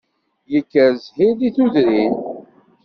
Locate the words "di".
1.39-1.49